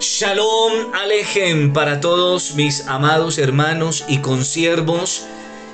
[0.00, 5.26] Shalom Alejem para todos mis amados hermanos y consiervos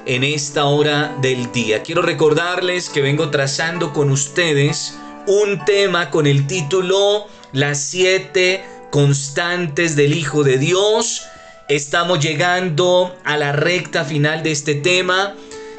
[0.07, 1.83] en esta hora del día.
[1.83, 9.95] Quiero recordarles que vengo trazando con ustedes un tema con el título Las siete constantes
[9.95, 11.27] del Hijo de Dios.
[11.68, 15.34] Estamos llegando a la recta final de este tema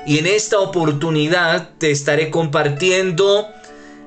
[0.06, 3.48] y en esta oportunidad te estaré compartiendo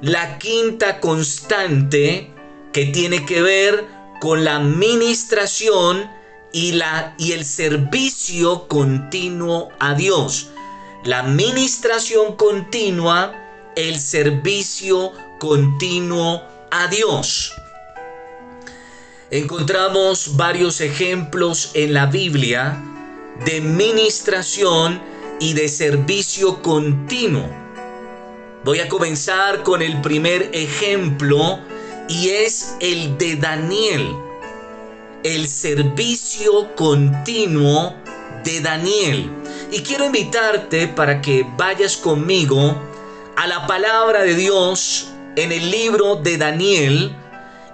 [0.00, 2.30] la quinta constante
[2.73, 6.11] que tiene que ver con la ministración
[6.52, 10.51] y, la, y el servicio continuo a Dios.
[11.05, 13.33] La ministración continua,
[13.77, 17.52] el servicio continuo a Dios.
[19.30, 22.83] Encontramos varios ejemplos en la Biblia
[23.45, 25.00] de ministración
[25.39, 27.48] y de servicio continuo.
[28.64, 31.61] Voy a comenzar con el primer ejemplo
[32.09, 34.17] y es el de Daniel,
[35.23, 37.95] el servicio continuo
[38.45, 39.31] de Daniel.
[39.70, 42.75] Y quiero invitarte para que vayas conmigo
[43.37, 47.15] a la palabra de Dios en el libro de Daniel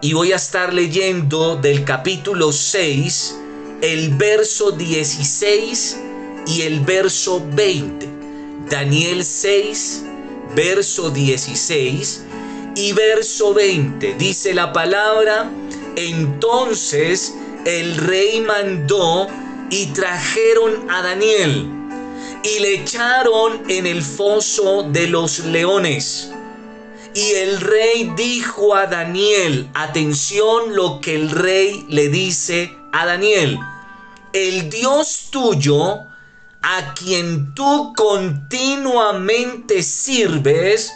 [0.00, 3.36] y voy a estar leyendo del capítulo 6,
[3.82, 6.00] el verso 16
[6.48, 8.08] y el verso 20.
[8.68, 10.04] Daniel 6,
[10.56, 12.24] verso 16
[12.76, 14.14] y verso 20.
[14.14, 15.50] Dice la palabra,
[15.96, 19.28] entonces el rey mandó
[19.70, 21.70] y trajeron a Daniel
[22.42, 26.30] y le echaron en el foso de los leones.
[27.14, 33.58] Y el rey dijo a Daniel, atención lo que el rey le dice a Daniel,
[34.32, 36.00] el Dios tuyo,
[36.60, 40.92] a quien tú continuamente sirves,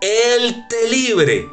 [0.00, 1.48] él te libre.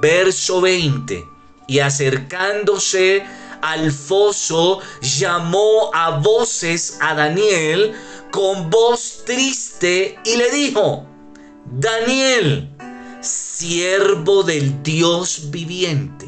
[0.00, 1.24] Verso 20.
[1.66, 3.24] Y acercándose
[3.62, 7.94] al foso, llamó a voces a Daniel
[8.30, 11.06] con voz triste y le dijo,
[11.66, 12.70] Daniel,
[13.20, 16.26] siervo del Dios viviente,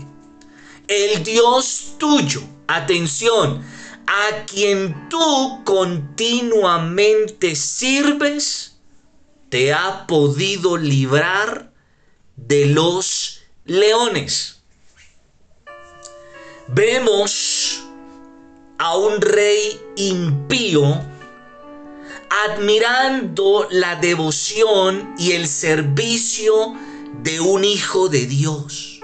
[0.88, 3.64] el Dios tuyo, atención,
[4.06, 8.71] a quien tú continuamente sirves,
[9.52, 11.70] te ha podido librar
[12.36, 14.62] de los leones.
[16.68, 17.82] Vemos
[18.78, 20.98] a un rey impío
[22.46, 26.74] admirando la devoción y el servicio
[27.22, 29.00] de un hijo de Dios.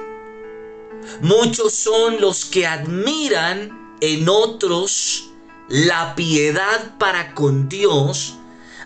[1.20, 5.28] Muchos son los que admiran en otros
[5.68, 8.38] la piedad para con Dios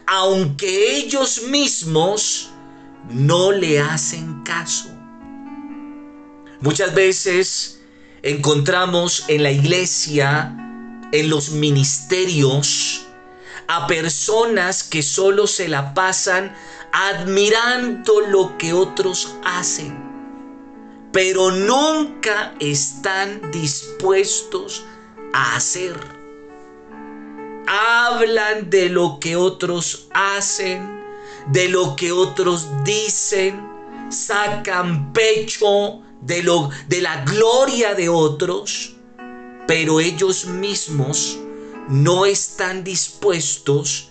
[0.07, 2.51] aunque ellos mismos
[3.11, 4.91] no le hacen caso.
[6.61, 7.81] Muchas veces
[8.23, 10.55] encontramos en la iglesia,
[11.13, 13.07] en los ministerios,
[13.69, 16.55] a personas que solo se la pasan
[16.93, 19.99] admirando lo que otros hacen,
[21.13, 24.85] pero nunca están dispuestos
[25.33, 26.22] a hacer
[27.73, 31.03] hablan de lo que otros hacen,
[31.47, 33.67] de lo que otros dicen,
[34.11, 38.97] sacan pecho de, lo, de la gloria de otros,
[39.67, 41.39] pero ellos mismos
[41.89, 44.11] no están dispuestos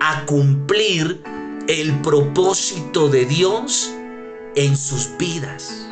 [0.00, 1.22] a cumplir
[1.68, 3.88] el propósito de Dios
[4.56, 5.86] en sus vidas.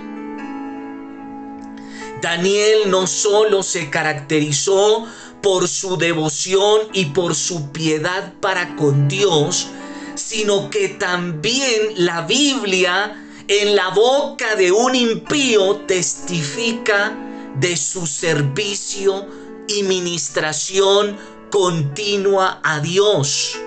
[2.21, 5.07] Daniel no solo se caracterizó
[5.45, 9.67] por su devoción y por su piedad para con Dios,
[10.15, 17.15] sino que también la Biblia en la boca de un impío testifica
[17.57, 19.29] de su servicio
[19.69, 21.19] y ministración
[21.51, 23.59] continua a Dios.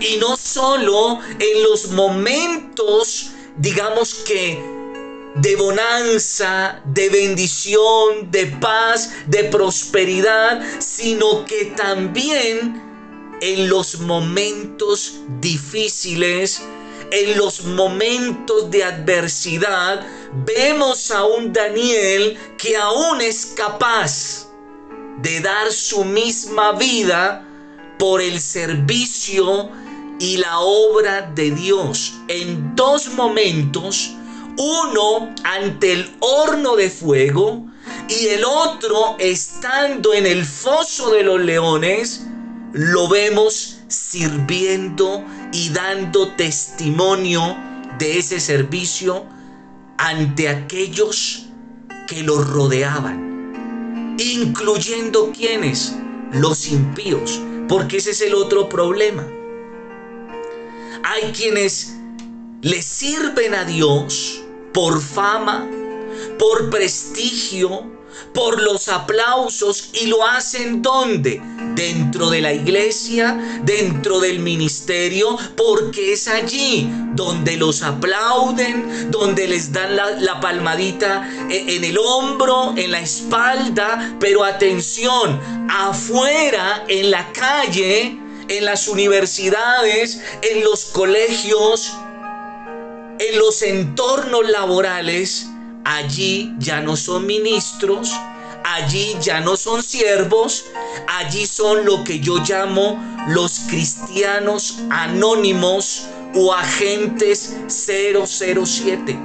[0.00, 4.79] Y no solo en los momentos, digamos que
[5.36, 12.82] de bonanza, de bendición, de paz, de prosperidad, sino que también
[13.40, 16.62] en los momentos difíciles,
[17.10, 20.06] en los momentos de adversidad,
[20.44, 24.46] vemos a un Daniel que aún es capaz
[25.22, 27.46] de dar su misma vida
[27.98, 29.70] por el servicio
[30.18, 32.14] y la obra de Dios.
[32.28, 34.12] En dos momentos,
[34.60, 37.66] uno ante el horno de fuego
[38.10, 42.26] y el otro estando en el foso de los leones,
[42.74, 47.56] lo vemos sirviendo y dando testimonio
[47.98, 49.24] de ese servicio
[49.96, 51.46] ante aquellos
[52.06, 53.30] que lo rodeaban.
[54.18, 55.94] incluyendo quienes,
[56.32, 59.26] los impíos, porque ese es el otro problema.
[61.02, 61.96] Hay quienes
[62.60, 65.66] le sirven a Dios por fama,
[66.38, 68.00] por prestigio,
[68.34, 71.40] por los aplausos y lo hacen donde?
[71.74, 79.72] Dentro de la iglesia, dentro del ministerio, porque es allí donde los aplauden, donde les
[79.72, 85.40] dan la, palmadita e, en el hombro, en la espalda, pero atención,
[85.70, 88.18] afuera, en la calle,
[88.48, 91.92] en las universidades, en los colegios,
[93.30, 95.46] en los entornos laborales,
[95.84, 98.10] allí ya no son ministros,
[98.64, 100.64] allí ya no son siervos,
[101.06, 102.98] allí son lo que yo llamo
[103.28, 109.18] los cristianos anónimos o agentes 007.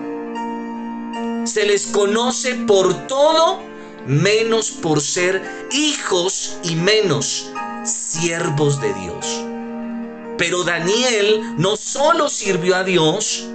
[1.46, 3.60] Se les conoce por todo
[4.06, 7.50] menos por ser hijos y menos
[7.84, 9.42] siervos de Dios.
[10.38, 13.48] Pero Daniel no solo sirvió a Dios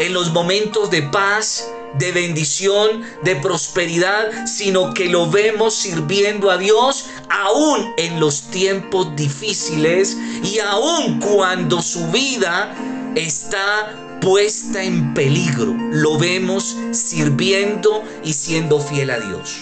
[0.00, 6.56] en los momentos de paz, de bendición, de prosperidad, sino que lo vemos sirviendo a
[6.56, 12.74] Dios aún en los tiempos difíciles y aún cuando su vida
[13.14, 15.76] está puesta en peligro.
[15.90, 19.58] Lo vemos sirviendo y siendo fiel a Dios.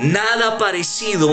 [0.00, 1.30] Nada parecido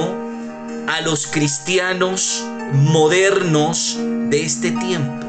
[0.87, 3.97] a los cristianos modernos
[4.29, 5.28] de este tiempo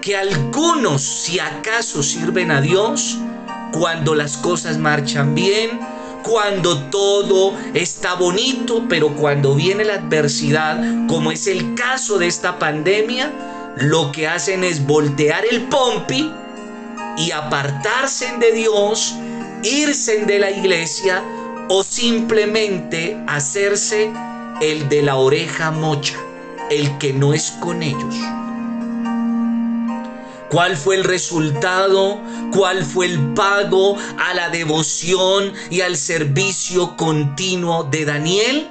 [0.00, 3.18] que algunos, si acaso, sirven a Dios
[3.72, 5.80] cuando las cosas marchan bien,
[6.22, 12.58] cuando todo está bonito, pero cuando viene la adversidad, como es el caso de esta
[12.58, 13.32] pandemia,
[13.76, 16.32] lo que hacen es voltear el pompi
[17.16, 19.14] y apartarse de Dios,
[19.62, 21.22] irse de la iglesia
[21.68, 24.10] o simplemente hacerse
[24.60, 26.16] el de la oreja mocha,
[26.70, 28.14] el que no es con ellos.
[30.50, 32.18] ¿Cuál fue el resultado?
[32.54, 38.70] ¿Cuál fue el pago a la devoción y al servicio continuo de Daniel?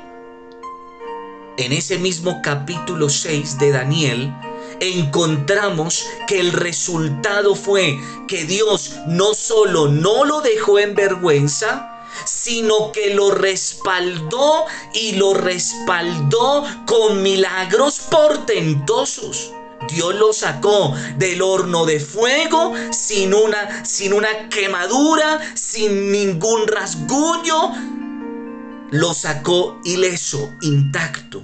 [1.58, 4.34] En ese mismo capítulo 6 de Daniel,
[4.80, 12.92] encontramos que el resultado fue que Dios no solo no lo dejó en vergüenza, sino
[12.92, 14.66] que lo respaldó
[14.96, 19.52] y lo respaldó con milagros portentosos.
[19.88, 27.74] Dios lo sacó del horno de fuego sin una, sin una quemadura, sin ningún rasguño.
[28.92, 31.44] Lo sacó ileso, intacto.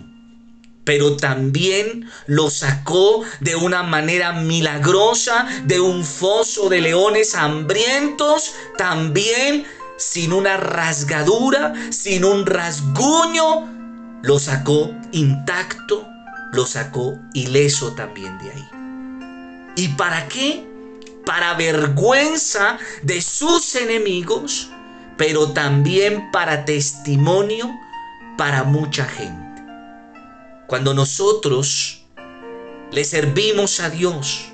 [0.84, 8.54] Pero también lo sacó de una manera milagrosa de un foso de leones hambrientos.
[8.78, 9.66] También
[9.98, 14.20] sin una rasgadura, sin un rasguño.
[14.24, 16.13] Lo sacó intacto
[16.54, 18.70] lo sacó ileso también de ahí.
[19.76, 20.66] ¿Y para qué?
[21.26, 24.70] Para vergüenza de sus enemigos,
[25.18, 27.70] pero también para testimonio
[28.38, 29.64] para mucha gente.
[30.68, 32.06] Cuando nosotros
[32.92, 34.53] le servimos a Dios,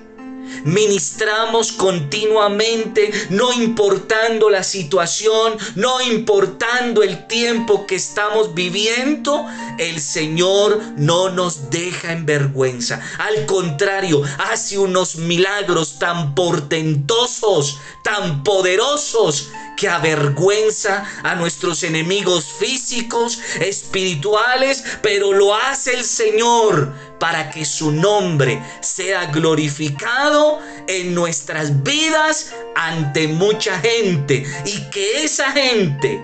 [0.63, 9.46] Ministramos continuamente, no importando la situación, no importando el tiempo que estamos viviendo,
[9.77, 13.01] el Señor no nos deja en vergüenza.
[13.18, 23.39] Al contrario, hace unos milagros tan portentosos, tan poderosos, que avergüenza a nuestros enemigos físicos,
[23.62, 30.38] espirituales, pero lo hace el Señor para que su nombre sea glorificado
[30.88, 36.24] en nuestras vidas ante mucha gente y que esa gente,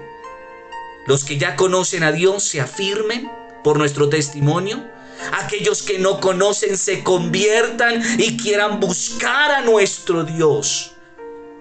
[1.08, 3.30] los que ya conocen a Dios, se afirmen
[3.64, 4.84] por nuestro testimonio.
[5.34, 10.92] Aquellos que no conocen se conviertan y quieran buscar a nuestro Dios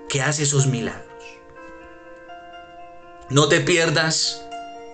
[0.09, 1.05] que hace esos milagros.
[3.31, 4.43] No te pierdas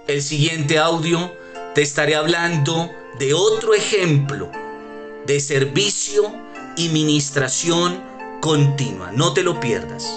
[0.06, 1.32] el siguiente audio.
[1.74, 4.50] Te estaré hablando de otro ejemplo
[5.26, 6.32] de servicio
[6.76, 8.02] y ministración
[8.40, 9.12] continua.
[9.12, 10.10] No te lo pierdas.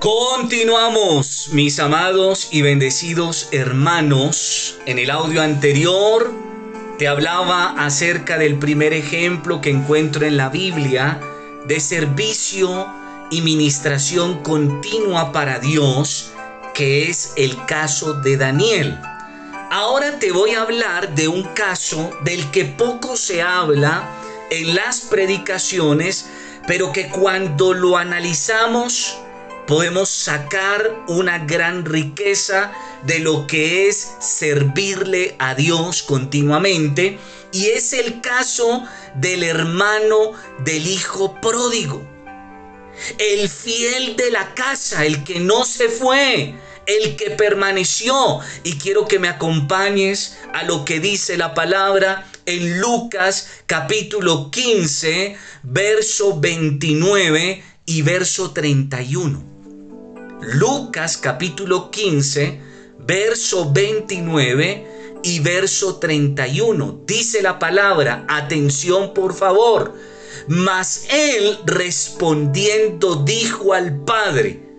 [0.00, 4.78] Continuamos, mis amados y bendecidos hermanos.
[4.86, 6.32] En el audio anterior
[6.98, 11.20] te hablaba acerca del primer ejemplo que encuentro en la Biblia
[11.66, 12.86] de servicio
[13.30, 16.30] y ministración continua para Dios,
[16.74, 18.98] que es el caso de Daniel.
[19.70, 24.19] Ahora te voy a hablar de un caso del que poco se habla
[24.50, 26.26] en las predicaciones,
[26.66, 29.16] pero que cuando lo analizamos
[29.66, 32.72] podemos sacar una gran riqueza
[33.04, 37.18] de lo que es servirle a Dios continuamente.
[37.52, 40.32] Y es el caso del hermano
[40.64, 42.04] del hijo pródigo.
[43.18, 46.54] El fiel de la casa, el que no se fue,
[46.96, 48.40] el que permaneció.
[48.64, 55.36] Y quiero que me acompañes a lo que dice la palabra en Lucas capítulo 15,
[55.62, 59.42] verso 29 y verso 31.
[60.42, 62.60] Lucas capítulo 15,
[63.00, 67.02] verso 29 y verso 31.
[67.06, 69.94] Dice la palabra, atención por favor.
[70.48, 74.69] Mas él respondiendo dijo al Padre,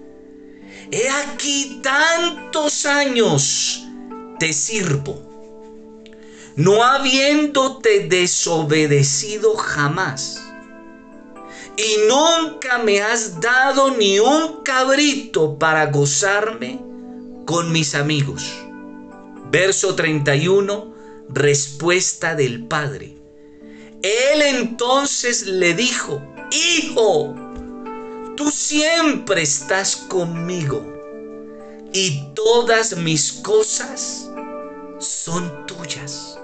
[0.92, 3.84] He aquí tantos años
[4.40, 5.22] te sirvo,
[6.56, 10.42] no habiéndote desobedecido jamás
[11.78, 16.80] y nunca me has dado ni un cabrito para gozarme
[17.46, 18.52] con mis amigos.
[19.50, 20.94] Verso 31,
[21.30, 23.18] respuesta del Padre.
[24.02, 26.22] Él entonces le dijo,
[26.52, 27.36] Hijo,
[28.36, 30.84] tú siempre estás conmigo
[31.94, 34.30] y todas mis cosas
[35.00, 36.40] son tuyas.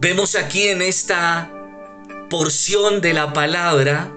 [0.00, 1.50] Vemos aquí en esta
[2.28, 4.12] porción de la palabra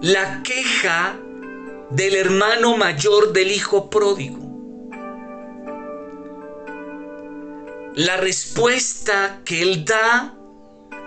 [0.00, 1.16] la queja
[1.90, 4.38] del hermano mayor del hijo pródigo.
[7.94, 10.34] La respuesta que él da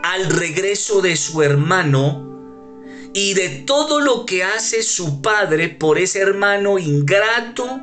[0.03, 2.34] al regreso de su hermano
[3.15, 7.79] y de todo lo que hace su padre por ese hermano ingrato,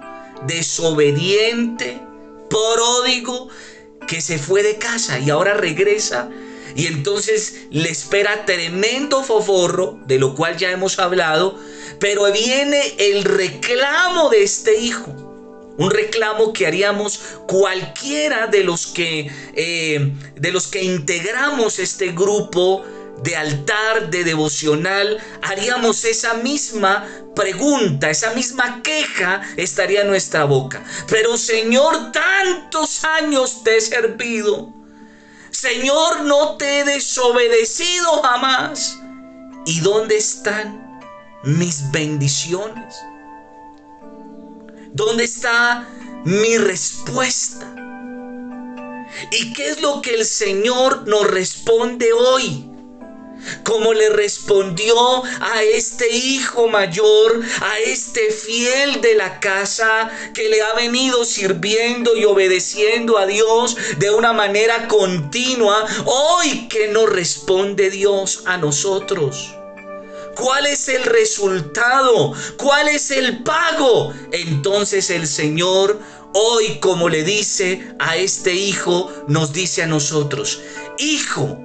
[0.46, 1.98] desobediente,
[2.50, 3.48] pródigo,
[4.06, 6.28] que se fue de casa y ahora regresa
[6.76, 11.58] y entonces le espera tremendo foforro, de lo cual ya hemos hablado,
[11.98, 15.12] pero viene el reclamo de este hijo.
[15.78, 22.84] Un reclamo que haríamos cualquiera de los que, eh, de los que integramos este grupo
[23.22, 30.82] de altar, de devocional, haríamos esa misma pregunta, esa misma queja estaría en nuestra boca.
[31.08, 34.82] Pero Señor, tantos años te he servido
[35.52, 38.98] Señor, no te he desobedecido jamás.
[39.66, 41.00] ¿Y dónde están
[41.44, 42.96] mis bendiciones?
[44.92, 45.86] ¿Dónde está
[46.24, 47.66] mi respuesta?
[49.30, 52.71] ¿Y qué es lo que el Señor nos responde hoy?
[53.64, 60.62] Como le respondió a este hijo mayor, a este fiel de la casa que le
[60.62, 67.90] ha venido sirviendo y obedeciendo a Dios de una manera continua, hoy que nos responde
[67.90, 69.54] Dios a nosotros.
[70.34, 72.32] ¿Cuál es el resultado?
[72.56, 74.14] ¿Cuál es el pago?
[74.32, 76.00] Entonces el Señor
[76.34, 80.60] hoy, como le dice a este hijo, nos dice a nosotros,
[80.98, 81.58] hijo,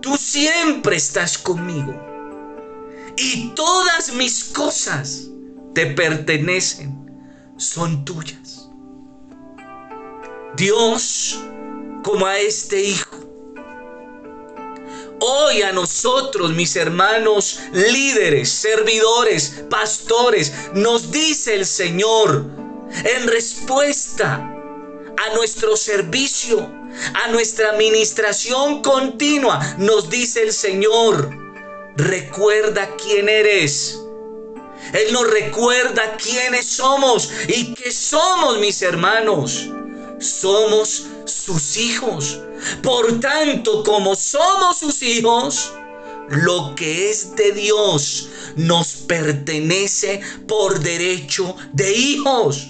[0.00, 1.94] Tú siempre estás conmigo.
[3.16, 5.28] Y todas mis cosas
[5.74, 6.94] te pertenecen,
[7.56, 8.68] son tuyas.
[10.56, 11.40] Dios,
[12.04, 13.16] como a este hijo,
[15.20, 22.46] hoy a nosotros, mis hermanos líderes, servidores, pastores, nos dice el Señor
[23.04, 26.77] en respuesta a nuestro servicio
[27.14, 31.30] a nuestra administración continua, nos dice el Señor,
[31.96, 33.98] recuerda quién eres.
[34.92, 39.68] Él nos recuerda quiénes somos y que somos mis hermanos.
[40.18, 42.40] Somos sus hijos.
[42.82, 45.72] Por tanto, como somos sus hijos,
[46.28, 52.68] lo que es de Dios nos pertenece por derecho de hijos.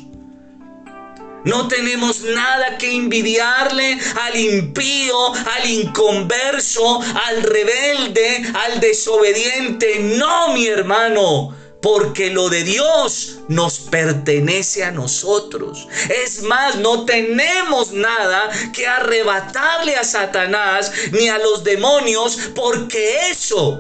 [1.48, 9.98] No tenemos nada que envidiarle al impío, al inconverso, al rebelde, al desobediente.
[10.18, 11.56] No, mi hermano.
[11.80, 15.88] Porque lo de Dios nos pertenece a nosotros.
[16.22, 23.78] Es más, no tenemos nada que arrebatarle a Satanás ni a los demonios porque eso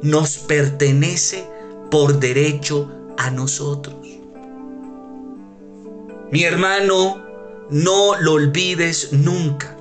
[0.00, 1.46] nos pertenece
[1.90, 4.05] por derecho a nosotros.
[6.30, 7.24] Mi hermano,
[7.70, 9.76] no lo olvides nunca.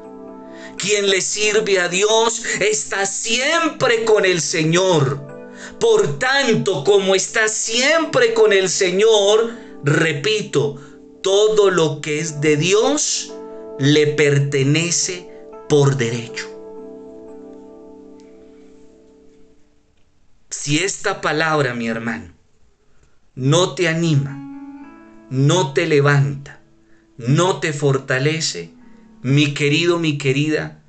[0.78, 5.20] Quien le sirve a Dios está siempre con el Señor.
[5.80, 10.80] Por tanto, como está siempre con el Señor, repito,
[11.22, 13.34] todo lo que es de Dios
[13.80, 15.30] le pertenece
[15.68, 16.52] por derecho.
[20.50, 22.34] Si esta palabra, mi hermano,
[23.34, 24.45] no te anima,
[25.30, 26.62] no te levanta,
[27.18, 28.72] no te fortalece,
[29.22, 30.84] mi querido, mi querida,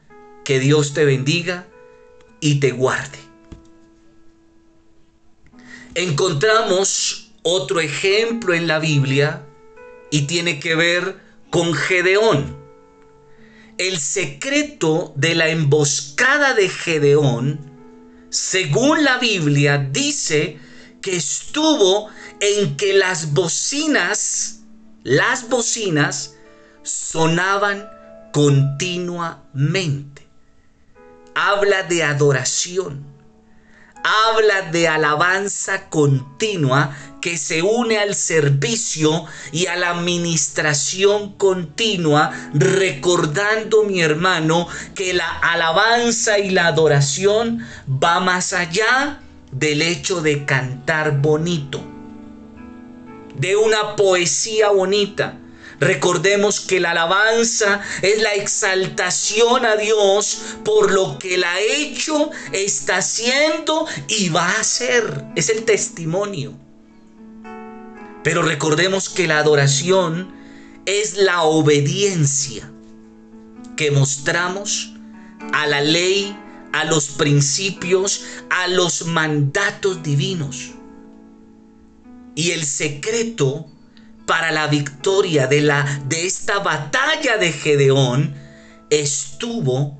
[0.44, 1.66] que Dios te bendiga
[2.40, 3.18] y te guarde.
[5.94, 9.46] Encontramos otro ejemplo en la Biblia
[10.10, 11.16] y tiene que ver
[11.50, 12.56] con Gedeón.
[13.78, 17.60] El secreto de la emboscada de Gedeón,
[18.30, 20.58] según la Biblia, dice
[21.00, 22.08] que estuvo
[22.40, 24.60] en que las bocinas,
[25.02, 26.34] las bocinas
[26.82, 27.88] sonaban
[28.32, 30.26] continuamente.
[31.34, 33.16] Habla de adoración
[34.06, 43.82] habla de alabanza continua que se une al servicio y a la administración continua, recordando,
[43.82, 51.20] mi hermano, que la alabanza y la adoración va más allá del hecho de cantar
[51.20, 51.82] bonito,
[53.38, 55.38] de una poesía bonita
[55.80, 62.30] Recordemos que la alabanza es la exaltación a Dios por lo que la ha hecho,
[62.52, 65.24] está haciendo y va a hacer.
[65.34, 66.54] Es el testimonio.
[68.22, 70.34] Pero recordemos que la adoración
[70.86, 72.70] es la obediencia
[73.76, 74.94] que mostramos
[75.52, 76.34] a la ley,
[76.72, 80.70] a los principios, a los mandatos divinos.
[82.36, 83.66] Y el secreto
[84.26, 88.34] para la victoria de, la, de esta batalla de Gedeón
[88.90, 89.98] estuvo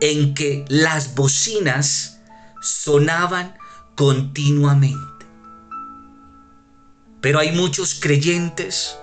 [0.00, 2.20] en que las bocinas
[2.62, 3.54] sonaban
[3.96, 5.26] continuamente.
[7.20, 8.96] Pero hay muchos creyentes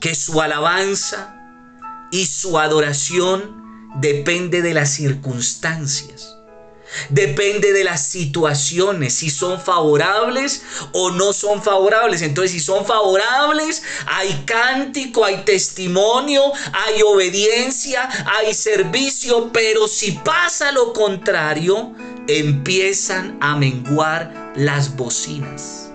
[0.00, 1.34] que su alabanza
[2.10, 6.37] y su adoración depende de las circunstancias.
[7.10, 12.22] Depende de las situaciones, si son favorables o no son favorables.
[12.22, 19.50] Entonces, si son favorables, hay cántico, hay testimonio, hay obediencia, hay servicio.
[19.52, 21.94] Pero si pasa lo contrario,
[22.26, 25.90] empiezan a menguar las bocinas.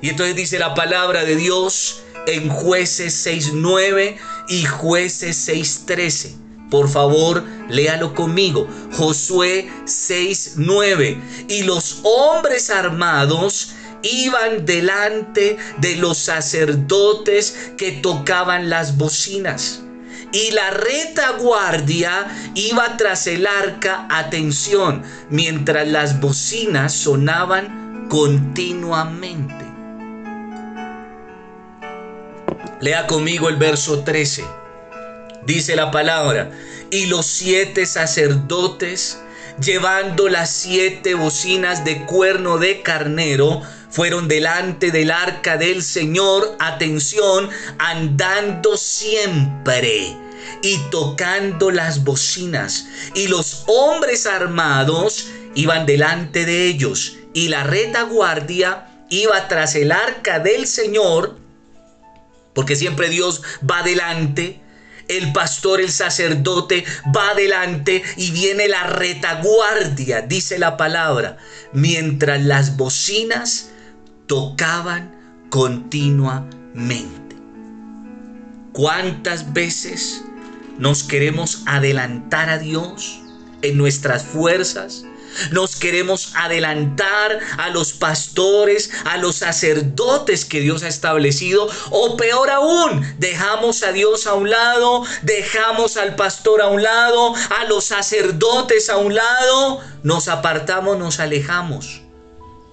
[0.00, 4.16] Y entonces dice la palabra de Dios en jueces 6.9
[4.48, 8.68] y jueces 6.13 por favor, léalo conmigo.
[8.92, 11.20] Josué 6:9.
[11.48, 19.80] Y los hombres armados iban delante de los sacerdotes que tocaban las bocinas.
[20.30, 29.64] Y la retaguardia iba tras el arca, atención, mientras las bocinas sonaban continuamente.
[32.80, 34.57] Lea conmigo el verso 13
[35.48, 36.50] dice la palabra,
[36.90, 39.18] y los siete sacerdotes,
[39.60, 47.48] llevando las siete bocinas de cuerno de carnero, fueron delante del arca del Señor, atención,
[47.78, 50.14] andando siempre
[50.62, 52.86] y tocando las bocinas.
[53.14, 60.40] Y los hombres armados iban delante de ellos, y la retaguardia iba tras el arca
[60.40, 61.38] del Señor,
[62.52, 64.67] porque siempre Dios va delante
[65.08, 71.38] el pastor, el sacerdote va adelante y viene la retaguardia, dice la palabra,
[71.72, 73.70] mientras las bocinas
[74.26, 75.14] tocaban
[75.50, 77.36] continuamente.
[78.72, 80.22] ¿Cuántas veces
[80.78, 83.20] nos queremos adelantar a Dios
[83.62, 85.04] en nuestras fuerzas?
[85.50, 91.68] Nos queremos adelantar a los pastores, a los sacerdotes que Dios ha establecido.
[91.90, 97.34] O peor aún, dejamos a Dios a un lado, dejamos al pastor a un lado,
[97.58, 99.80] a los sacerdotes a un lado.
[100.02, 102.07] Nos apartamos, nos alejamos.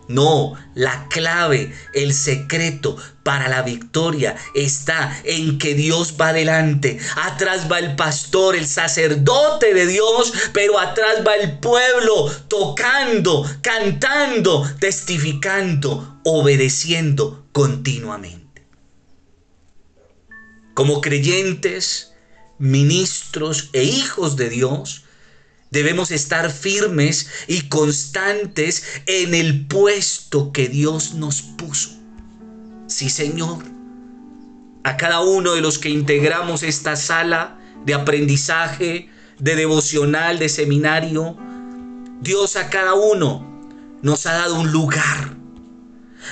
[0.08, 7.00] No, la clave, el secreto para la victoria está en que Dios va adelante.
[7.16, 14.70] Atrás va el pastor, el sacerdote de Dios, pero atrás va el pueblo tocando, cantando,
[14.80, 18.68] testificando, obedeciendo continuamente.
[20.76, 22.14] Como creyentes,
[22.60, 25.05] ministros e hijos de Dios,
[25.72, 31.92] Debemos estar firmes y constantes en el puesto que Dios nos puso.
[32.88, 33.64] Sí, Señor.
[34.84, 41.36] A cada uno de los que integramos esta sala de aprendizaje, de devocional, de seminario,
[42.22, 43.56] Dios a cada uno
[44.02, 45.36] nos ha dado un lugar.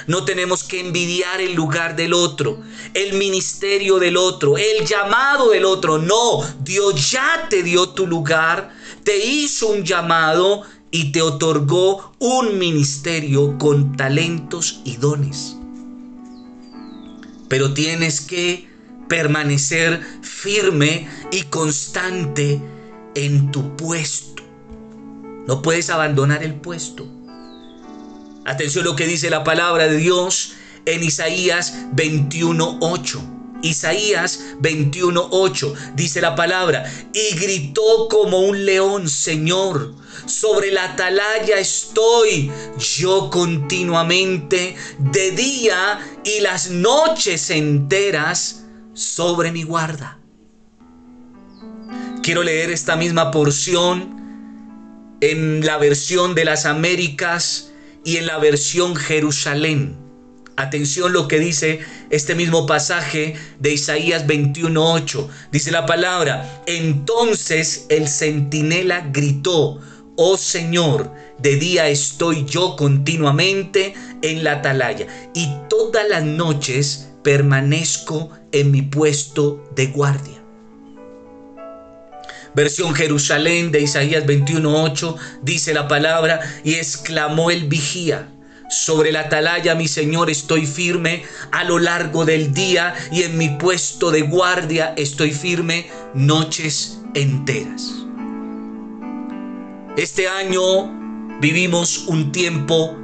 [0.08, 2.62] No tenemos que envidiar el lugar del otro,
[2.94, 5.98] el ministerio del otro, el llamado del otro.
[5.98, 8.72] No, Dios ya te dio tu lugar
[9.04, 15.58] te hizo un llamado y te otorgó un ministerio con talentos y dones.
[17.50, 18.68] Pero tienes que
[19.08, 22.62] permanecer firme y constante
[23.16, 24.44] en tu puesto.
[25.48, 27.08] No puedes abandonar el puesto.
[28.46, 30.54] Atención lo que dice la palabra de Dios
[30.86, 33.43] en Isaías 21:8.
[33.64, 39.96] Isaías 21:8 dice la palabra, y gritó como un león, Señor,
[40.28, 42.52] sobre la atalaya estoy
[42.98, 50.20] yo continuamente de día y las noches enteras sobre mi guarda.
[52.22, 54.24] Quiero leer esta misma porción
[55.20, 57.72] en la versión de las Américas
[58.04, 60.03] y en la versión Jerusalén.
[60.56, 61.80] Atención lo que dice
[62.12, 65.28] este mismo pasaje de Isaías 21:8.
[65.52, 69.80] Dice la palabra, entonces el centinela gritó,
[70.16, 78.30] oh Señor, de día estoy yo continuamente en la atalaya y todas las noches permanezco
[78.52, 80.44] en mi puesto de guardia.
[82.54, 88.30] Versión Jerusalén de Isaías 21:8 dice la palabra y exclamó el vigía
[88.74, 93.50] sobre la atalaya, mi Señor, estoy firme a lo largo del día y en mi
[93.50, 97.94] puesto de guardia estoy firme noches enteras.
[99.96, 102.96] Este año vivimos un tiempo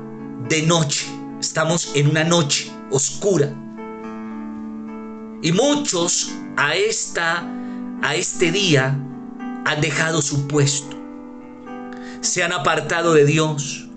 [0.50, 1.06] de noche.
[1.40, 3.54] Estamos en una noche oscura.
[5.42, 7.48] Y muchos a esta
[8.02, 8.98] a este día
[9.66, 10.98] han dejado su puesto.
[12.22, 13.89] Se han apartado de Dios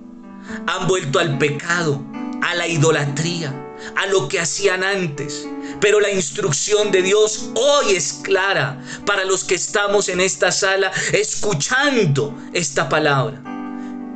[0.66, 2.02] han vuelto al pecado,
[2.42, 3.54] a la idolatría,
[3.96, 5.46] a lo que hacían antes.
[5.80, 10.92] Pero la instrucción de Dios hoy es clara para los que estamos en esta sala
[11.12, 13.42] escuchando esta palabra.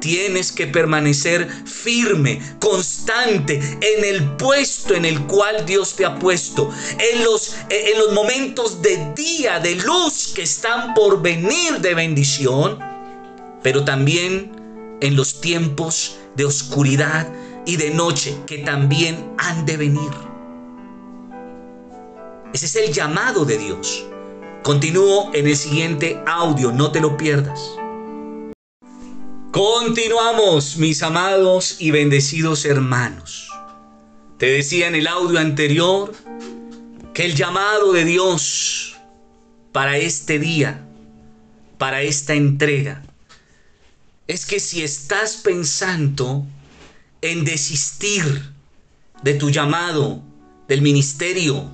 [0.01, 6.71] Tienes que permanecer firme, constante en el puesto en el cual Dios te ha puesto.
[6.99, 12.79] En los, en los momentos de día, de luz que están por venir de bendición.
[13.63, 14.53] Pero también
[15.01, 17.33] en los tiempos de oscuridad
[17.65, 20.11] y de noche que también han de venir.
[22.53, 24.07] Ese es el llamado de Dios.
[24.63, 27.77] Continúo en el siguiente audio, no te lo pierdas.
[29.53, 33.51] Continuamos, mis amados y bendecidos hermanos.
[34.39, 36.13] Te decía en el audio anterior
[37.15, 38.97] que el llamado de Dios
[39.73, 40.87] para este día,
[41.79, 43.03] para esta entrega,
[44.27, 46.45] es que si estás pensando
[47.21, 48.53] en desistir
[49.23, 50.23] de tu llamado,
[50.69, 51.71] del ministerio,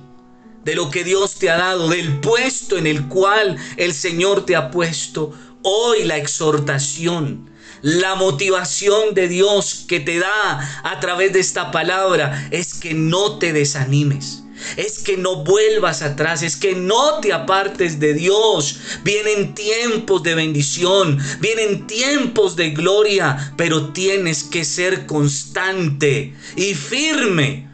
[0.63, 4.55] de lo que Dios te ha dado, del puesto en el cual el Señor te
[4.55, 7.49] ha puesto, hoy la exhortación,
[7.81, 13.39] la motivación de Dios que te da a través de esta palabra es que no
[13.39, 14.42] te desanimes
[14.77, 18.79] es que no vuelvas atrás, es que no te apartes de Dios.
[19.03, 27.67] Vienen tiempos de bendición, vienen tiempos de gloria, pero tienes que ser constante y firme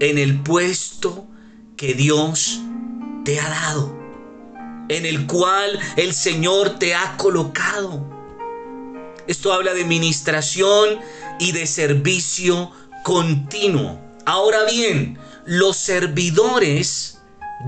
[0.00, 1.26] en el puesto
[1.76, 2.60] que Dios
[3.24, 3.96] te ha dado,
[4.88, 8.04] en el cual el Señor te ha colocado.
[9.26, 10.98] Esto habla de ministración
[11.38, 12.70] y de servicio
[13.04, 14.00] continuo.
[14.26, 17.18] Ahora bien, los servidores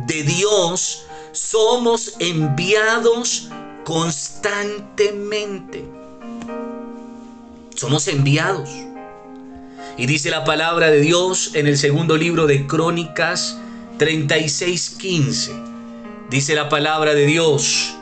[0.06, 3.48] de Dios somos enviados
[3.84, 5.84] constantemente.
[7.74, 8.70] Somos enviados.
[9.96, 13.58] Y dice la palabra de Dios en el segundo libro de Crónicas
[13.98, 15.52] 36:15.
[16.30, 17.94] Dice la palabra de Dios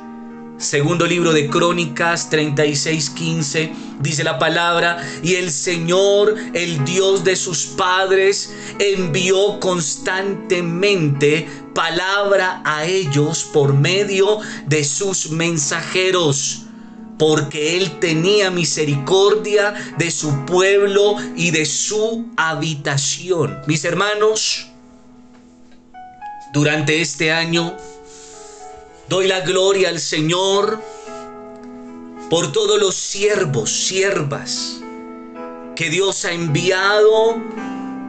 [0.62, 7.66] Segundo libro de Crónicas 36:15 dice la palabra, y el Señor, el Dios de sus
[7.66, 16.61] padres, envió constantemente palabra a ellos por medio de sus mensajeros
[17.18, 23.59] porque Él tenía misericordia de su pueblo y de su habitación.
[23.66, 24.68] Mis hermanos,
[26.53, 27.77] durante este año
[29.08, 30.80] Doy la gloria al Señor
[32.30, 34.80] por todos los siervos, siervas
[35.76, 37.40] que Dios ha enviado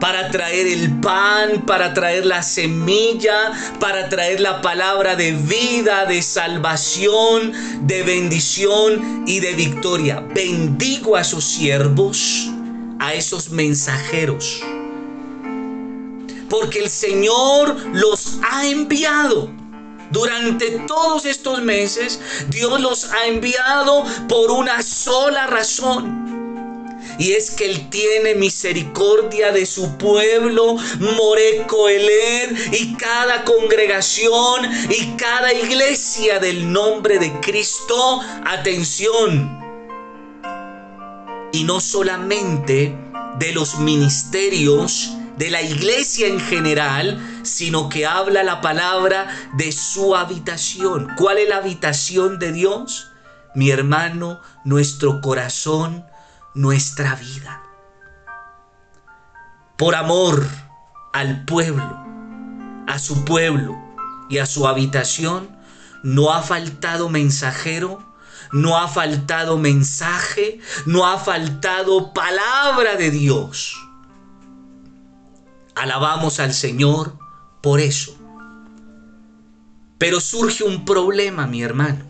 [0.00, 6.22] para traer el pan, para traer la semilla, para traer la palabra de vida, de
[6.22, 7.52] salvación,
[7.86, 10.20] de bendición y de victoria.
[10.34, 12.50] Bendigo a esos siervos,
[12.98, 14.62] a esos mensajeros,
[16.48, 19.63] porque el Señor los ha enviado
[20.14, 27.02] Durante todos estos meses, Dios los ha enviado por una sola razón.
[27.18, 35.16] Y es que Él tiene misericordia de su pueblo, Moreco Eled, y cada congregación y
[35.16, 38.20] cada iglesia del nombre de Cristo.
[38.46, 39.60] Atención.
[41.52, 42.94] Y no solamente
[43.40, 50.16] de los ministerios de la iglesia en general, sino que habla la palabra de su
[50.16, 51.12] habitación.
[51.16, 53.10] ¿Cuál es la habitación de Dios?
[53.54, 56.04] Mi hermano, nuestro corazón,
[56.54, 57.62] nuestra vida.
[59.76, 60.46] Por amor
[61.12, 62.04] al pueblo,
[62.86, 63.76] a su pueblo
[64.28, 65.56] y a su habitación,
[66.02, 67.98] no ha faltado mensajero,
[68.52, 73.76] no ha faltado mensaje, no ha faltado palabra de Dios.
[75.74, 77.18] Alabamos al Señor
[77.64, 78.16] por eso.
[79.98, 82.04] Pero surge un problema, mi hermano.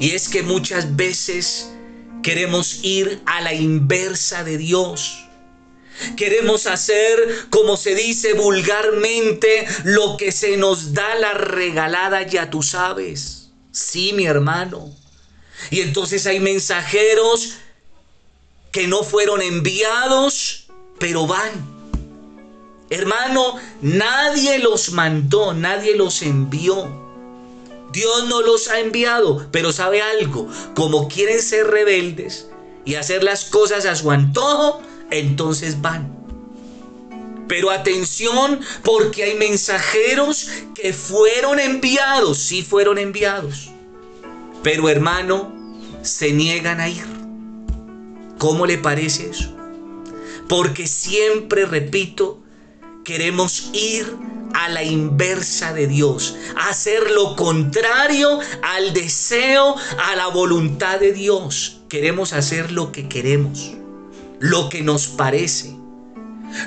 [0.00, 1.72] Y es que muchas veces
[2.22, 5.24] Queremos ir a la inversa de Dios.
[6.16, 12.62] Queremos hacer, como se dice vulgarmente, lo que se nos da la regalada, ya tú
[12.62, 13.50] sabes.
[13.72, 14.94] Sí, mi hermano.
[15.70, 17.54] Y entonces hay mensajeros
[18.70, 21.71] que no fueron enviados, pero van.
[22.92, 26.90] Hermano, nadie los mandó, nadie los envió.
[27.90, 32.48] Dios no los ha enviado, pero sabe algo, como quieren ser rebeldes
[32.84, 36.14] y hacer las cosas a su antojo, entonces van.
[37.48, 43.70] Pero atención porque hay mensajeros que fueron enviados, sí fueron enviados.
[44.62, 45.50] Pero hermano,
[46.02, 47.06] se niegan a ir.
[48.36, 49.56] ¿Cómo le parece eso?
[50.46, 52.41] Porque siempre, repito,
[53.04, 54.16] queremos ir
[54.54, 61.80] a la inversa de Dios, hacer lo contrario al deseo, a la voluntad de Dios.
[61.88, 63.72] Queremos hacer lo que queremos,
[64.40, 65.74] lo que nos parece,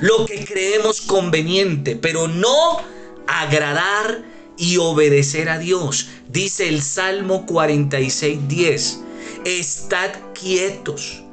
[0.02, 2.80] lo que creemos conveniente, pero no
[3.28, 4.24] agradar
[4.58, 6.08] y obedecer a Dios.
[6.30, 9.00] Dice el Salmo 46:10,
[9.46, 11.24] estad quietos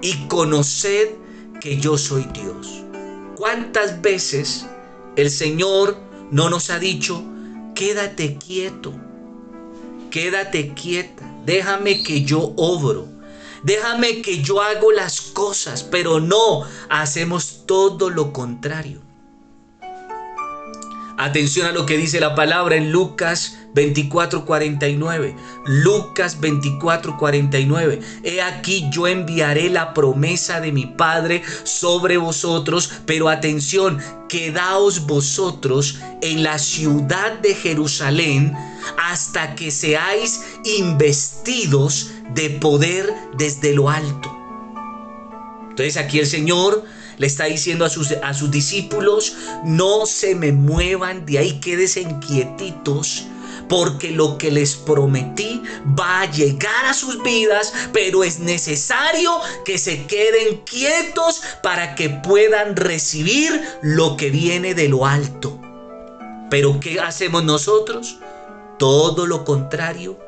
[0.00, 1.10] y conoced
[1.60, 2.81] que yo soy Dios.
[3.42, 4.66] ¿Cuántas veces
[5.16, 5.96] el Señor
[6.30, 7.24] no nos ha dicho,
[7.74, 8.94] quédate quieto,
[10.12, 13.08] quédate quieta, déjame que yo obro,
[13.64, 19.00] déjame que yo hago las cosas, pero no hacemos todo lo contrario.
[21.18, 25.34] Atención a lo que dice la palabra en Lucas 24:49.
[25.66, 28.00] Lucas 24:49.
[28.22, 35.98] He aquí yo enviaré la promesa de mi Padre sobre vosotros, pero atención, quedaos vosotros
[36.20, 38.54] en la ciudad de Jerusalén
[38.98, 44.30] hasta que seáis investidos de poder desde lo alto.
[45.70, 46.84] Entonces aquí el Señor
[47.16, 52.02] le está diciendo a sus, a sus discípulos, no se me muevan de ahí, quédense
[52.02, 53.26] inquietitos
[53.68, 55.62] porque lo que les prometí
[55.98, 59.32] va a llegar a sus vidas, pero es necesario
[59.64, 65.58] que se queden quietos para que puedan recibir lo que viene de lo alto.
[66.50, 68.18] Pero ¿qué hacemos nosotros?
[68.78, 70.21] Todo lo contrario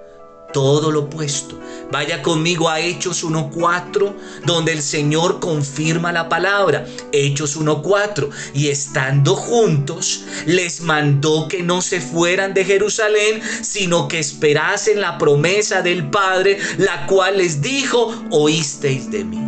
[0.55, 1.61] todo lo opuesto.
[1.93, 4.15] Vaya conmigo a Hechos 1.4,
[4.47, 6.87] donde el Señor confirma la palabra.
[7.13, 8.31] Hechos 1.4.
[8.55, 15.19] Y estando juntos, les mandó que no se fueran de Jerusalén, sino que esperasen la
[15.19, 19.41] promesa del Padre, la cual les dijo, oísteis de mí.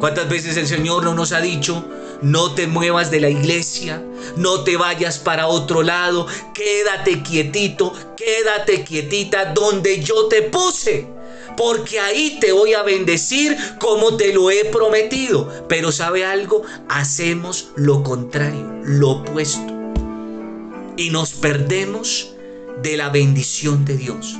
[0.00, 1.84] ¿Cuántas veces el Señor no nos ha dicho,
[2.22, 4.02] no te muevas de la iglesia,
[4.36, 11.06] no te vayas para otro lado, quédate quietito, quédate quietita donde yo te puse.
[11.56, 15.66] Porque ahí te voy a bendecir como te lo he prometido.
[15.68, 16.62] Pero ¿sabe algo?
[16.88, 19.72] Hacemos lo contrario, lo opuesto.
[20.96, 22.34] Y nos perdemos
[22.82, 24.36] de la bendición de Dios.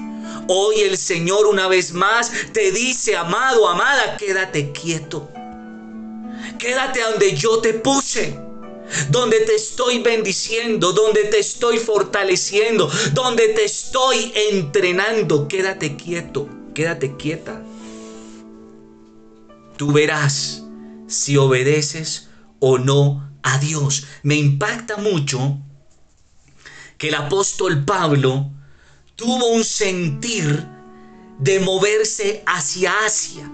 [0.47, 5.29] Hoy el Señor una vez más te dice, amado, amada, quédate quieto
[6.61, 8.39] Quédate donde yo te puse.
[9.09, 15.49] Donde te estoy bendiciendo, donde te estoy fortaleciendo, donde te estoy entrenando.
[15.49, 17.63] Quédate quieto, quédate quieta.
[19.77, 20.65] Tú verás
[21.07, 24.07] si obedeces o no a Dios.
[24.23, 25.57] Me impacta mucho
[26.99, 28.51] que el apóstol Pablo
[29.15, 30.67] tuvo un sentir
[31.39, 33.51] de moverse hacia Asia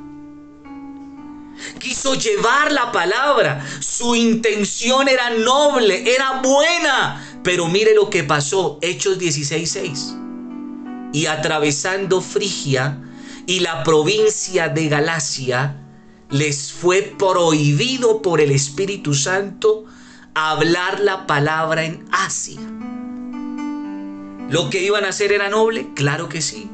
[1.79, 3.65] quiso llevar la palabra.
[3.81, 10.17] Su intención era noble, era buena, Pero mire lo que pasó, Hechos 16:6.
[11.13, 12.99] Y atravesando Frigia
[13.47, 15.77] y la provincia de Galacia,
[16.29, 19.85] les fue prohibido por el Espíritu Santo
[20.35, 22.61] hablar la palabra en Asia.
[24.51, 25.89] ¿Lo que iban a hacer era noble?
[25.95, 26.71] Claro que sí.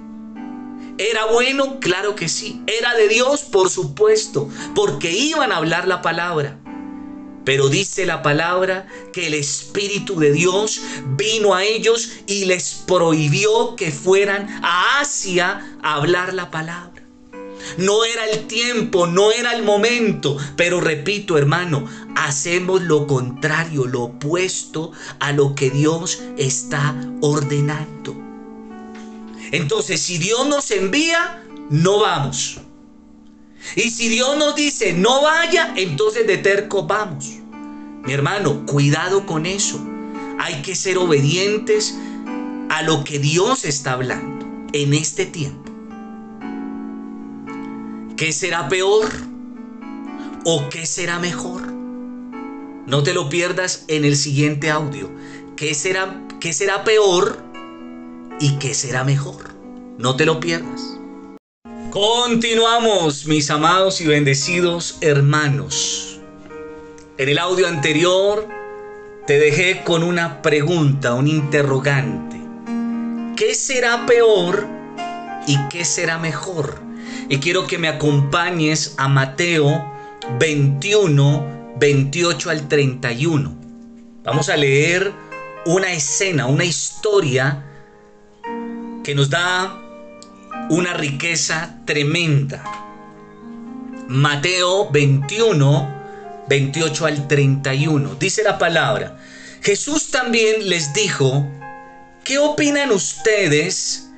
[0.98, 1.81] ¿Era bueno?
[1.81, 2.62] Claro que sí.
[2.66, 3.42] ¿Era de Dios?
[3.42, 6.59] Por supuesto, porque iban a hablar la palabra.
[7.44, 10.81] Pero dice la palabra que el Espíritu de Dios
[11.16, 17.02] vino a ellos y les prohibió que fueran a Asia a hablar la palabra.
[17.78, 20.37] No era el tiempo, no era el momento.
[20.57, 28.21] Pero repito, hermano, hacemos lo contrario, lo opuesto a lo que Dios está ordenando.
[29.52, 32.58] Entonces, si Dios nos envía, no vamos.
[33.76, 37.26] Y si Dios nos dice, no vaya, entonces de terco vamos.
[38.04, 39.80] Mi hermano, cuidado con eso.
[40.38, 41.94] Hay que ser obedientes
[42.70, 45.70] a lo que Dios está hablando en este tiempo.
[48.16, 49.10] ¿Qué será peor
[50.44, 51.70] o qué será mejor?
[52.86, 55.10] No te lo pierdas en el siguiente audio.
[55.56, 57.51] ¿Qué será, qué será peor
[58.42, 59.55] y qué será mejor?
[59.98, 60.98] No te lo pierdas.
[61.90, 66.18] Continuamos, mis amados y bendecidos hermanos.
[67.18, 68.48] En el audio anterior
[69.28, 72.37] te dejé con una pregunta, un interrogante.
[73.37, 74.66] ¿Qué será peor
[75.46, 76.81] y qué será mejor?
[77.28, 79.88] Y quiero que me acompañes a Mateo
[80.40, 83.57] 21, 28 al 31.
[84.24, 85.12] Vamos a leer
[85.64, 87.68] una escena, una historia
[89.02, 89.80] que nos da
[90.70, 92.62] una riqueza tremenda.
[94.08, 98.14] Mateo 21, 28 al 31.
[98.16, 99.18] Dice la palabra.
[99.62, 101.48] Jesús también les dijo,
[102.24, 104.08] ¿qué opinan ustedes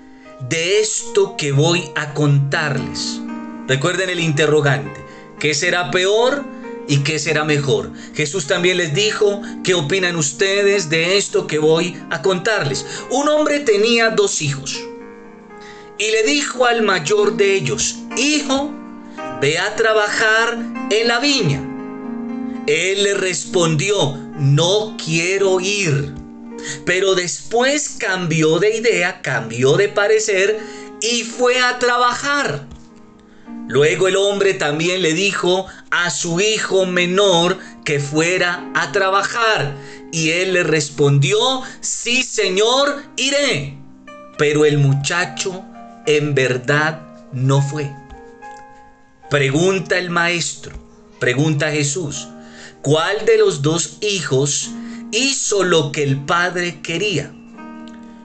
[0.48, 3.20] de esto que voy a contarles.
[3.66, 5.00] Recuerden el interrogante.
[5.38, 6.44] ¿Qué será peor
[6.88, 7.90] y qué será mejor?
[8.14, 12.86] Jesús también les dijo, ¿qué opinan ustedes de esto que voy a contarles?
[13.10, 14.78] Un hombre tenía dos hijos
[15.98, 18.72] y le dijo al mayor de ellos, Hijo,
[19.40, 20.58] ve a trabajar
[20.90, 21.62] en la viña.
[22.66, 26.14] Él le respondió, no quiero ir.
[26.84, 30.58] Pero después cambió de idea, cambió de parecer
[31.00, 32.66] y fue a trabajar.
[33.68, 39.74] Luego el hombre también le dijo a su hijo menor que fuera a trabajar.
[40.12, 43.77] Y él le respondió, sí señor, iré.
[44.38, 45.64] Pero el muchacho
[46.07, 47.90] en verdad no fue.
[49.31, 50.77] Pregunta el maestro,
[51.18, 52.29] pregunta Jesús,
[52.83, 54.70] ¿cuál de los dos hijos
[55.14, 57.33] hizo lo que el Padre quería.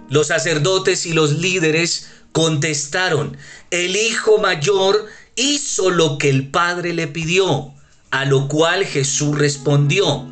[0.10, 3.38] Los sacerdotes y los líderes contestaron,
[3.70, 5.06] el hijo mayor
[5.40, 7.74] hizo lo que el Padre le pidió,
[8.12, 10.28] a lo cual Jesús respondió,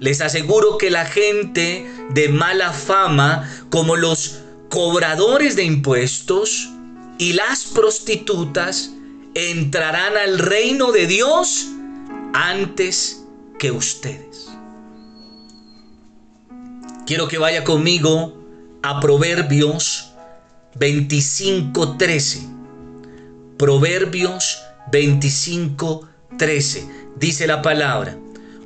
[0.00, 6.70] les aseguro que la gente de mala fama, como los cobradores de impuestos
[7.18, 8.90] y las prostitutas,
[9.34, 11.66] entrarán al reino de Dios
[12.32, 13.24] antes
[13.58, 14.48] que ustedes.
[17.06, 18.36] Quiero que vaya conmigo
[18.82, 20.12] a Proverbios
[20.78, 22.59] 25:13.
[23.60, 24.58] Proverbios
[24.90, 26.88] 25:13.
[27.16, 28.16] Dice la palabra,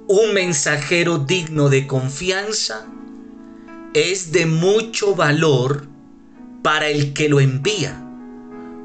[0.06, 2.86] un mensajero digno de confianza
[3.92, 5.88] es de mucho valor
[6.62, 8.00] para el que lo envía,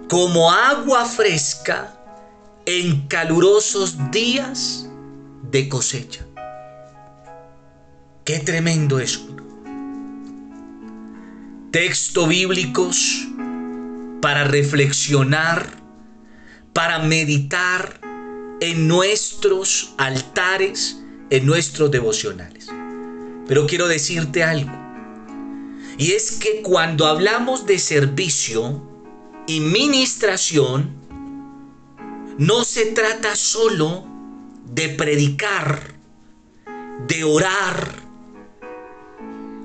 [0.10, 1.96] como agua fresca
[2.66, 4.90] en calurosos días
[5.52, 6.26] de cosecha.
[8.26, 9.30] Qué tremendo eso
[11.72, 13.28] textos bíblicos
[14.22, 15.80] para reflexionar,
[16.80, 18.00] para meditar
[18.62, 20.98] en nuestros altares,
[21.30, 22.70] en nuestros devocionales.
[23.50, 24.72] Pero quiero decirte algo.
[25.98, 28.82] Y es que cuando hablamos de servicio
[29.46, 30.96] y ministración,
[32.38, 34.06] no se trata solo
[34.64, 35.82] de predicar,
[37.10, 37.94] de orar,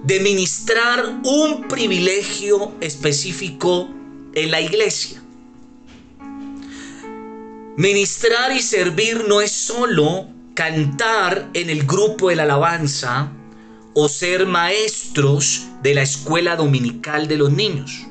[0.02, 3.88] de ministrar un privilegio específico
[4.34, 5.23] en la iglesia.
[7.76, 13.32] Ministrar y servir no es solo cantar en el grupo de la alabanza
[13.94, 18.06] o ser maestros de la escuela dominical de los niños.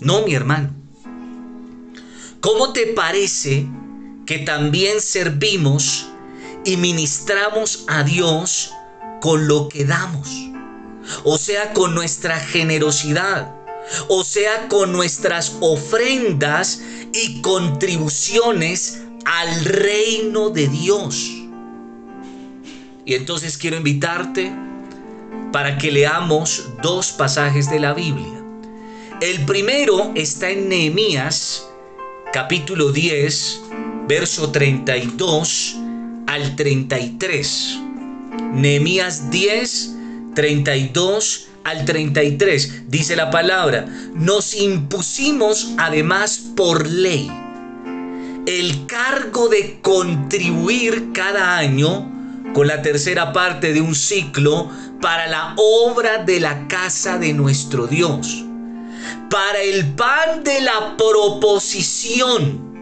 [0.00, 0.74] No, mi hermano.
[2.40, 3.66] ¿Cómo te parece
[4.26, 6.06] que también servimos
[6.64, 8.72] y ministramos a Dios
[9.20, 10.46] con lo que damos?
[11.24, 13.52] o sea con nuestra generosidad,
[14.08, 16.80] o sea con nuestras ofrendas
[17.16, 21.32] y contribuciones al reino de Dios.
[23.04, 24.52] Y entonces quiero invitarte
[25.52, 28.44] para que leamos dos pasajes de la Biblia.
[29.20, 31.66] El primero está en Nehemías
[32.32, 33.62] capítulo 10,
[34.08, 35.76] verso 32
[36.26, 37.78] al 33.
[38.52, 39.94] Nehemías 10,
[40.34, 42.88] 32 al 33.
[42.88, 47.30] Dice la palabra, nos impusimos además por ley
[48.46, 52.12] el cargo de contribuir cada año
[52.54, 57.88] con la tercera parte de un ciclo para la obra de la casa de nuestro
[57.88, 58.44] Dios,
[59.28, 62.75] para el pan de la proposición.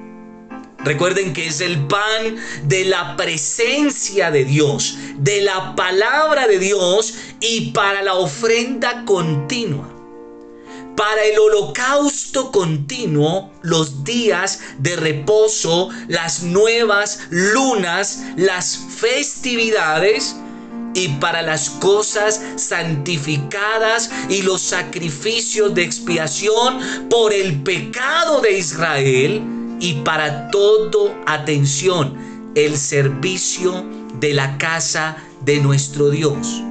[0.85, 7.15] Recuerden que es el pan de la presencia de Dios, de la palabra de Dios
[7.41, 9.89] y para la ofrenda continua.
[10.95, 20.37] Para el holocausto continuo, los días de reposo, las nuevas lunas, las festividades
[20.93, 29.54] y para las cosas santificadas y los sacrificios de expiación por el pecado de Israel
[29.85, 32.17] y para todo, atención,
[32.55, 33.85] el servicio
[34.19, 36.63] de la casa de nuestro Dios.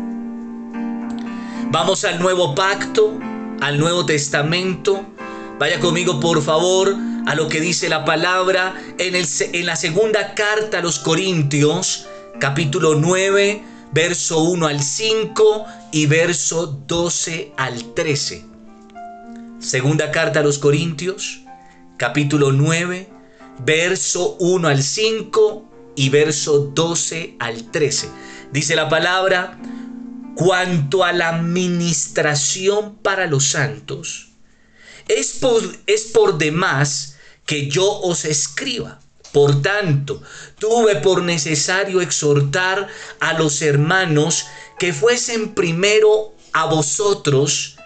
[1.69, 3.13] Vamos al nuevo pacto
[3.61, 5.05] al Nuevo Testamento.
[5.59, 6.95] Vaya conmigo, por favor,
[7.27, 12.07] a lo que dice la palabra en, el, en la segunda carta a los Corintios,
[12.39, 18.43] capítulo 9, verso 1 al 5 y verso 12 al 13.
[19.59, 21.42] Segunda carta a los Corintios,
[21.97, 23.09] capítulo 9,
[23.59, 28.09] verso 1 al 5 y verso 12 al 13.
[28.51, 29.59] Dice la palabra,
[30.35, 34.29] Cuanto a la administración para los santos,
[35.07, 38.99] es por, es por demás que yo os escriba.
[39.31, 40.23] Por tanto,
[40.57, 42.87] tuve por necesario exhortar
[43.19, 44.45] a los hermanos
[44.79, 47.77] que fuesen primero a vosotros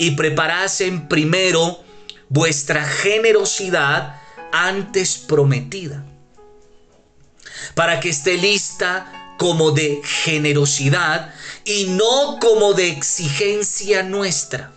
[0.00, 1.83] y preparasen primero
[2.34, 4.20] vuestra generosidad
[4.50, 6.04] antes prometida,
[7.76, 11.32] para que esté lista como de generosidad
[11.64, 14.72] y no como de exigencia nuestra.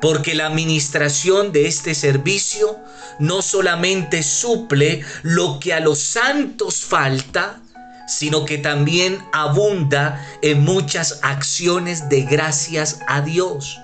[0.00, 2.78] Porque la administración de este servicio
[3.18, 7.60] no solamente suple lo que a los santos falta,
[8.06, 13.80] sino que también abunda en muchas acciones de gracias a Dios.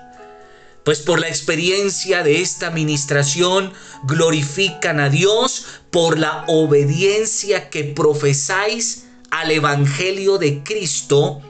[0.89, 3.71] Pues por la experiencia de esta administración
[4.05, 11.41] glorifican a Dios por la obediencia que profesáis al Evangelio de Cristo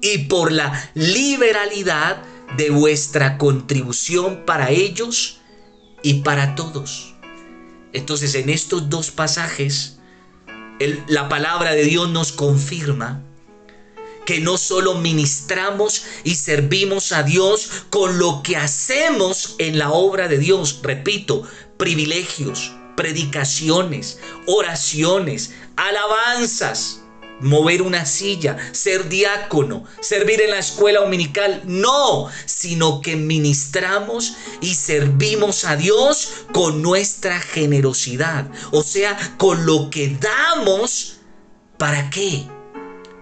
[0.00, 2.22] y por la liberalidad
[2.56, 5.40] de vuestra contribución para ellos
[6.04, 7.16] y para todos.
[7.92, 9.98] Entonces en estos dos pasajes,
[11.08, 13.23] la palabra de Dios nos confirma
[14.24, 20.28] que no solo ministramos y servimos a Dios con lo que hacemos en la obra
[20.28, 21.42] de Dios, repito,
[21.76, 27.00] privilegios, predicaciones, oraciones, alabanzas,
[27.40, 31.62] mover una silla, ser diácono, servir en la escuela dominical.
[31.64, 38.50] No, sino que ministramos y servimos a Dios con nuestra generosidad.
[38.70, 41.16] O sea, con lo que damos.
[41.76, 42.46] ¿Para qué?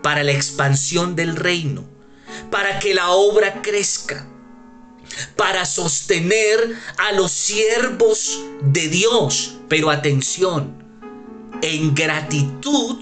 [0.03, 1.85] Para la expansión del reino.
[2.51, 4.27] Para que la obra crezca.
[5.37, 9.57] Para sostener a los siervos de Dios.
[9.69, 10.83] Pero atención,
[11.63, 12.99] en gratitud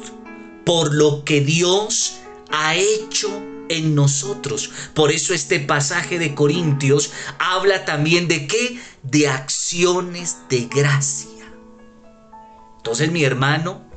[0.65, 2.21] por lo que Dios
[2.51, 3.29] ha hecho
[3.69, 4.71] en nosotros.
[4.95, 8.79] Por eso este pasaje de Corintios habla también de qué?
[9.03, 11.31] De acciones de gracia.
[12.77, 13.90] Entonces mi hermano,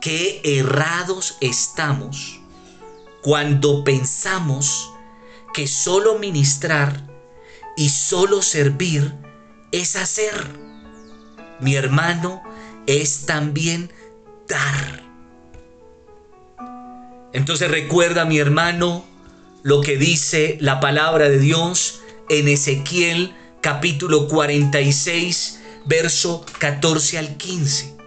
[0.00, 2.40] qué errados estamos
[3.22, 4.90] cuando pensamos
[5.52, 7.06] que solo ministrar
[7.76, 9.14] y solo servir
[9.72, 10.34] es hacer.
[11.60, 12.42] Mi hermano,
[12.86, 13.92] es también
[14.48, 15.04] dar.
[17.32, 19.04] Entonces recuerda mi hermano
[19.62, 27.99] lo que dice la palabra de Dios en Ezequiel capítulo 46, verso 14 al 15.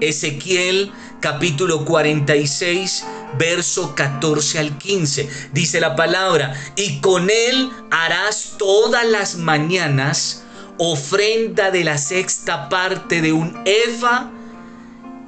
[0.00, 3.04] Ezequiel capítulo 46,
[3.38, 5.28] verso 14 al 15.
[5.52, 10.42] Dice la palabra, y con él harás todas las mañanas
[10.78, 14.30] ofrenda de la sexta parte de un efa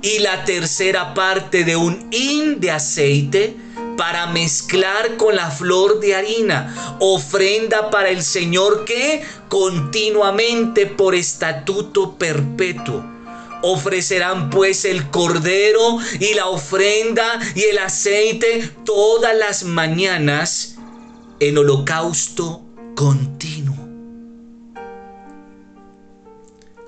[0.02, 3.56] y la tercera parte de un hin de aceite
[3.96, 12.16] para mezclar con la flor de harina, ofrenda para el Señor que continuamente por estatuto
[12.16, 13.13] perpetuo.
[13.66, 20.76] Ofrecerán pues el cordero y la ofrenda y el aceite todas las mañanas
[21.40, 22.60] en holocausto
[22.94, 23.74] continuo.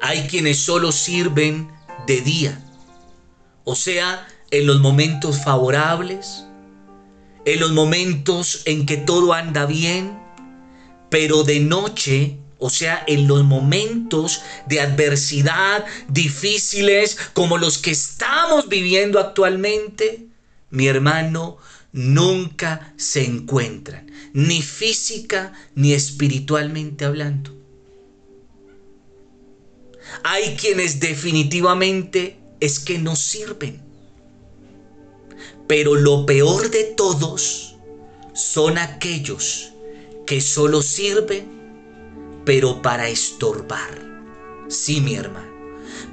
[0.02, 1.72] Hay quienes solo sirven
[2.06, 2.62] de día,
[3.64, 6.44] o sea, en los momentos favorables,
[7.46, 10.20] en los momentos en que todo anda bien,
[11.08, 18.68] pero de noche, o sea, en los momentos de adversidad difíciles como los que estamos
[18.68, 20.26] viviendo actualmente,
[20.70, 21.58] mi hermano,
[21.92, 27.54] nunca se encuentran, ni física ni espiritualmente hablando.
[30.22, 33.82] Hay quienes definitivamente es que no sirven.
[35.66, 37.76] Pero lo peor de todos
[38.34, 39.72] son aquellos
[40.26, 41.55] que solo sirven,
[42.46, 43.90] pero para estorbar.
[44.68, 45.52] Sí, mi hermano,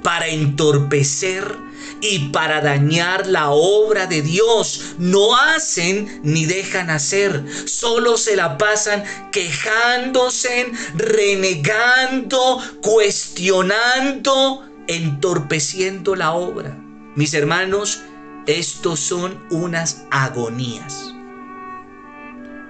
[0.02, 1.56] para entorpecer
[2.02, 4.94] y para dañar la obra de Dios.
[4.98, 16.76] No hacen ni dejan hacer, solo se la pasan quejándose, renegando, cuestionando, entorpeciendo la obra.
[17.14, 18.00] Mis hermanos,
[18.46, 21.14] estos son unas agonías.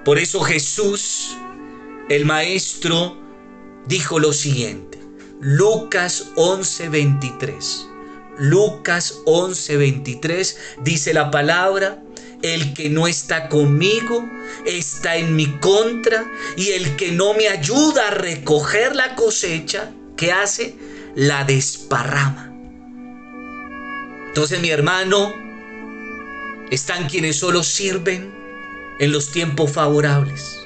[0.04, 1.34] Por eso Jesús,
[2.10, 3.23] el Maestro,
[3.86, 4.98] dijo lo siguiente.
[5.40, 7.86] Lucas 11:23.
[8.38, 12.02] Lucas 11:23 dice la palabra,
[12.42, 14.28] el que no está conmigo
[14.66, 20.32] está en mi contra y el que no me ayuda a recoger la cosecha, ¿qué
[20.32, 20.76] hace?
[21.14, 22.52] La desparrama.
[24.28, 25.32] Entonces mi hermano,
[26.70, 28.34] están quienes solo sirven
[28.98, 30.63] en los tiempos favorables.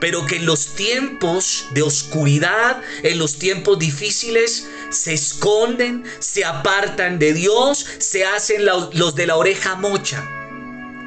[0.00, 7.18] Pero que en los tiempos de oscuridad, en los tiempos difíciles, se esconden, se apartan
[7.18, 10.28] de Dios, se hacen los de la oreja mocha.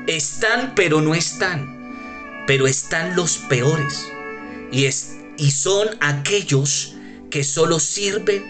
[0.07, 2.45] Están pero no están.
[2.47, 4.07] Pero están los peores.
[4.71, 6.95] Y, es, y son aquellos
[7.29, 8.43] que solo sirven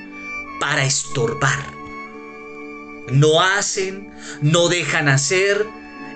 [0.59, 1.79] para estorbar
[3.11, 4.11] no hacen,
[4.41, 5.65] no dejan hacer,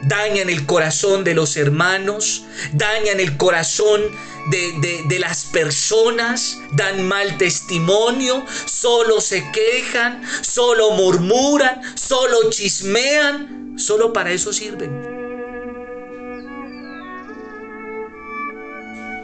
[0.08, 2.44] dañan el corazón de los hermanos,
[2.74, 4.02] dañan el corazón
[4.50, 14.32] de, las personas, dan mal testimonio, solo se quejan, solo murmuran, solo chismean, solo para
[14.32, 15.14] eso sirven.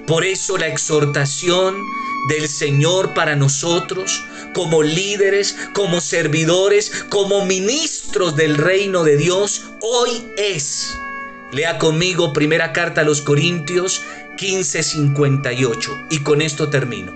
[0.07, 1.77] Por eso la exhortación
[2.28, 10.26] del Señor para nosotros, como líderes, como servidores, como ministros del reino de Dios, hoy
[10.38, 10.97] es.
[11.51, 14.03] Lea conmigo primera carta a los Corintios
[14.38, 17.11] 15:58 y con esto termino.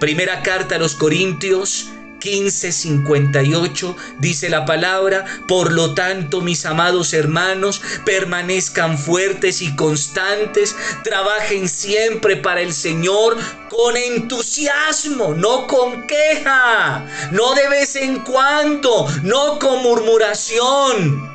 [0.00, 1.88] Primera carta a los Corintios
[2.20, 11.68] 15:58 dice la palabra, por lo tanto mis amados hermanos, permanezcan fuertes y constantes, trabajen
[11.68, 13.36] siempre para el Señor
[13.68, 21.30] con entusiasmo, no con queja, no de vez en cuando, no con murmuración.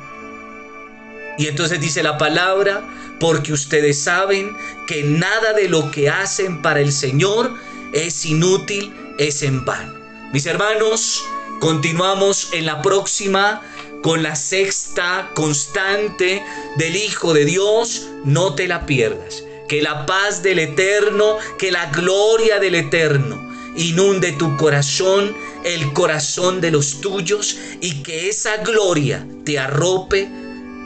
[1.38, 2.82] Y entonces dice la palabra,
[3.18, 4.56] porque ustedes saben
[4.86, 7.54] que nada de lo que hacen para el Señor
[7.92, 9.93] es inútil, es en vano.
[10.34, 11.24] Mis hermanos,
[11.60, 13.62] continuamos en la próxima
[14.02, 16.42] con la sexta constante
[16.76, 18.08] del Hijo de Dios.
[18.24, 19.44] No te la pierdas.
[19.68, 26.60] Que la paz del Eterno, que la gloria del Eterno inunde tu corazón, el corazón
[26.60, 30.28] de los tuyos y que esa gloria te arrope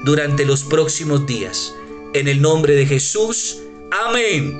[0.04, 1.72] durante los próximos días.
[2.12, 3.56] En el nombre de Jesús,
[3.92, 4.54] amén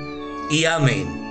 [0.49, 1.28] y amén.